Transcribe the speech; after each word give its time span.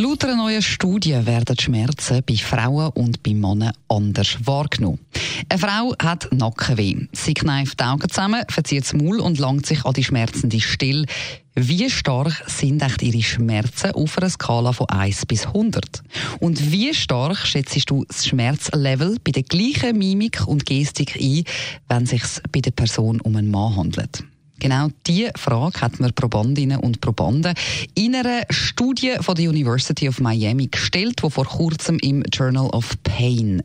Laut 0.00 0.24
einer 0.24 0.36
neuen 0.36 0.62
Studie 0.62 1.26
werden 1.26 1.58
Schmerzen 1.58 2.22
bei 2.26 2.34
Frauen 2.34 2.88
und 2.94 3.22
bei 3.22 3.34
Männern 3.34 3.74
anders 3.86 4.38
wahrgenommen. 4.46 4.98
Eine 5.46 5.58
Frau 5.58 5.94
hat 6.02 6.26
Nackenweh. 6.32 7.06
Sie 7.12 7.34
kneift 7.34 7.78
die 7.80 7.84
Augen 7.84 8.08
zusammen, 8.08 8.42
verzieht 8.48 8.84
das 8.84 8.94
Maul 8.94 9.20
und 9.20 9.38
langt 9.38 9.66
sich 9.66 9.84
an 9.84 9.92
die 9.92 10.02
schmerzende 10.02 10.58
Still. 10.58 11.04
Wie 11.54 11.90
stark 11.90 12.44
sind 12.46 12.80
echt 12.80 13.02
Ihre 13.02 13.22
Schmerzen 13.22 13.90
auf 13.90 14.16
einer 14.16 14.30
Skala 14.30 14.72
von 14.72 14.88
1 14.88 15.26
bis 15.26 15.44
100? 15.44 16.02
Und 16.38 16.72
wie 16.72 16.94
stark 16.94 17.36
schätzt 17.36 17.90
du 17.90 18.06
das 18.06 18.26
Schmerzlevel 18.26 19.18
bei 19.22 19.32
der 19.32 19.42
gleichen 19.42 19.98
Mimik 19.98 20.46
und 20.46 20.64
Gestik 20.64 21.18
ein, 21.20 21.44
wenn 21.88 22.04
es 22.04 22.10
sich 22.10 22.22
bei 22.50 22.60
der 22.60 22.70
Person 22.70 23.20
um 23.20 23.36
einen 23.36 23.50
Mann 23.50 23.76
handelt? 23.76 24.24
Genau 24.60 24.88
diese 25.06 25.32
Frage 25.36 25.80
hat 25.80 25.98
man 26.00 26.12
Probandinnen 26.12 26.78
und 26.78 27.00
Probanden 27.00 27.54
in 27.94 28.14
einer 28.14 28.42
Studie 28.50 29.14
von 29.20 29.34
der 29.34 29.48
University 29.48 30.06
of 30.06 30.20
Miami 30.20 30.66
gestellt, 30.66 31.22
die 31.24 31.30
vor 31.30 31.46
kurzem 31.46 31.98
im 32.00 32.22
Journal 32.30 32.66
of 32.66 32.94
Pain 33.02 33.62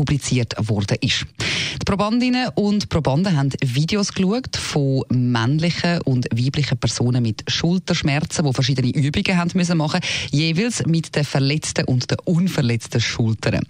publiziert 0.00 0.54
worden 0.66 0.96
ist. 1.02 1.26
Die 1.74 1.84
Probandinnen 1.84 2.48
und 2.54 2.88
Probanden 2.88 3.36
haben 3.36 3.50
Videos 3.62 4.14
geschaut 4.14 4.56
von 4.56 5.04
männlichen 5.10 6.00
und 6.06 6.26
weiblichen 6.32 6.78
Personen 6.78 7.22
mit 7.22 7.44
Schulterschmerzen, 7.46 8.46
die 8.46 8.52
verschiedene 8.54 8.88
Übungen 8.94 9.36
haben 9.36 9.50
müssen 9.52 9.76
machen, 9.76 10.00
jeweils 10.30 10.86
mit 10.86 11.14
den 11.14 11.24
verletzten 11.24 11.84
und 11.84 12.10
den 12.10 12.18
unverletzten 12.24 12.98
Schultern. 13.02 13.62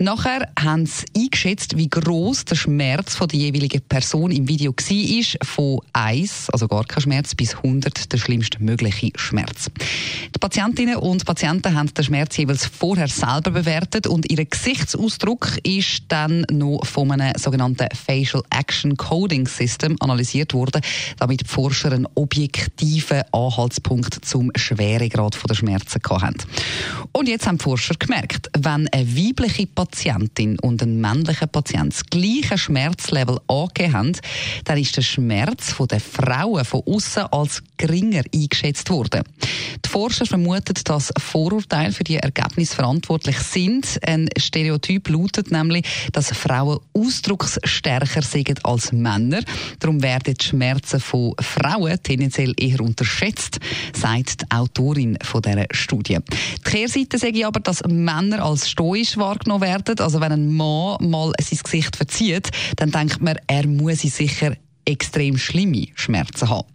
Nachher 0.00 0.48
haben 0.58 0.86
sie 0.86 1.04
eingeschätzt, 1.16 1.76
wie 1.76 1.88
groß 1.88 2.46
der 2.46 2.56
Schmerz 2.56 3.14
von 3.14 3.28
der 3.28 3.38
jeweiligen 3.38 3.82
Person 3.82 4.32
im 4.32 4.48
Video 4.48 4.72
war, 4.72 5.46
von 5.46 5.80
1, 5.92 6.50
also 6.50 6.66
gar 6.66 6.84
kein 6.84 7.02
Schmerz, 7.02 7.36
bis 7.36 7.54
100, 7.54 8.12
der 8.12 8.18
schlimmste 8.18 8.60
mögliche 8.60 9.12
Schmerz. 9.14 9.70
Die 10.34 10.38
Patientinnen 10.40 10.96
und 10.96 11.24
Patienten 11.24 11.76
haben 11.76 11.94
den 11.94 12.04
Schmerz 12.04 12.36
jeweils 12.36 12.66
vorher 12.66 13.08
selber 13.08 13.52
bewertet 13.52 14.08
und 14.08 14.28
ihr 14.30 14.44
Gesichtsausdruck 14.44 15.58
ist 15.78 16.04
dann 16.08 16.46
noch 16.50 16.84
von 16.84 17.10
einem 17.10 17.32
sogenannten 17.36 17.88
Facial 17.94 18.42
Action 18.50 18.96
Coding 18.96 19.46
System 19.46 19.96
analysiert 20.00 20.54
worden, 20.54 20.80
damit 21.18 21.42
die 21.42 21.44
Forscher 21.44 21.92
einen 21.92 22.06
objektiven 22.14 23.22
Anhaltspunkt 23.32 24.24
zum 24.24 24.50
Schweregrad 24.54 25.36
der 25.48 25.54
Schmerzen 25.54 26.00
hatten. 26.08 26.44
Und 27.12 27.28
jetzt 27.28 27.46
haben 27.46 27.58
die 27.58 27.64
Forscher 27.64 27.94
gemerkt, 27.94 28.50
wenn 28.58 28.88
eine 28.88 29.16
weibliche 29.16 29.66
Patientin 29.66 30.58
und 30.60 30.82
ein 30.82 31.00
männlicher 31.00 31.46
Patient 31.46 31.92
das 31.92 32.04
gleiche 32.06 32.58
Schmerzlevel 32.58 33.38
angegeben 33.48 33.92
haben, 33.92 34.12
dann 34.64 34.78
ist 34.78 34.96
der 34.96 35.02
Schmerz 35.02 35.74
der 35.90 36.00
Frauen 36.00 36.64
von 36.64 36.82
außen 36.86 37.24
als 37.30 37.62
geringer 37.76 38.22
eingeschätzt 38.34 38.90
worden. 38.90 39.22
Die 39.84 39.88
Forscher 39.88 40.26
vermuten, 40.26 40.74
dass 40.84 41.12
Vorurteile 41.18 41.92
für 41.92 42.04
die 42.04 42.16
Ergebnisse 42.16 42.74
verantwortlich 42.74 43.38
sind. 43.38 43.98
Ein 44.06 44.28
Stereotyp 44.38 45.08
lautet 45.08 45.50
nämlich, 45.50 45.65
dass 46.12 46.30
Frauen 46.36 46.80
ausdrucksstärker 46.92 48.22
sind 48.22 48.64
als 48.64 48.92
Männer. 48.92 49.40
Darum 49.78 50.02
werden 50.02 50.34
die 50.34 50.44
Schmerzen 50.44 51.00
von 51.00 51.34
Frauen 51.40 51.98
tendenziell 52.02 52.54
eher 52.58 52.80
unterschätzt, 52.80 53.58
sagt 53.94 54.42
die 54.42 54.50
Autorin 54.50 55.18
von 55.22 55.42
dieser 55.42 55.66
Studie. 55.70 56.18
Die 56.58 56.70
Kehrseite 56.70 57.18
sage 57.18 57.38
ich 57.38 57.46
aber, 57.46 57.60
dass 57.60 57.82
Männer 57.86 58.44
als 58.44 58.68
stoisch 58.68 59.16
wahrgenommen 59.16 59.62
werden. 59.62 59.98
Also 60.00 60.20
wenn 60.20 60.32
ein 60.32 60.52
Mann 60.52 60.96
mal 61.00 61.32
sein 61.40 61.58
Gesicht 61.62 61.96
verzieht, 61.96 62.50
dann 62.76 62.90
denkt 62.90 63.20
man, 63.20 63.38
er 63.46 63.66
muss 63.66 64.00
sich 64.00 64.14
sicher 64.14 64.56
extrem 64.86 65.36
schlimme 65.36 65.88
Schmerzen 65.94 66.48
haben. 66.48 66.68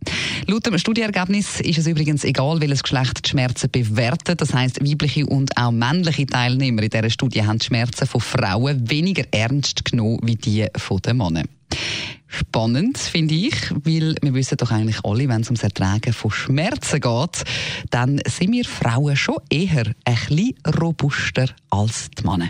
Laut 0.47 0.65
dem 0.65 0.77
Studienergebnis 0.77 1.59
ist 1.59 1.77
es 1.77 1.87
übrigens 1.87 2.23
egal, 2.23 2.61
welches 2.61 2.83
Geschlecht 2.83 3.25
die 3.25 3.29
Schmerzen 3.29 3.69
bewertet. 3.69 4.41
Das 4.41 4.53
heißt, 4.53 4.81
weibliche 4.81 5.25
und 5.25 5.55
auch 5.55 5.71
männliche 5.71 6.25
Teilnehmer 6.25 6.81
in 6.81 6.89
dieser 6.89 7.09
Studie 7.09 7.45
haben 7.45 7.59
die 7.59 7.65
Schmerzen 7.65 8.07
von 8.07 8.21
Frauen 8.21 8.89
weniger 8.89 9.23
ernst 9.31 9.85
genommen 9.85 10.19
wie 10.23 10.35
die 10.35 10.65
von 10.77 10.97
den 10.99 11.17
Männern. 11.17 11.47
Spannend, 12.27 12.97
finde 12.97 13.35
ich, 13.35 13.55
weil 13.71 14.15
wir 14.21 14.33
wissen 14.33 14.57
doch 14.57 14.71
eigentlich 14.71 15.03
alle, 15.03 15.27
wenn 15.27 15.41
es 15.41 15.47
ums 15.47 15.63
Ertragen 15.63 16.13
von 16.13 16.31
Schmerzen 16.31 17.01
geht, 17.01 17.43
dann 17.89 18.21
sind 18.25 18.53
wir 18.53 18.65
Frauen 18.65 19.15
schon 19.17 19.37
eher 19.49 19.85
ein 20.05 20.15
bisschen 20.27 20.55
robuster 20.79 21.49
als 21.69 22.09
die 22.11 22.23
Männer. 22.25 22.49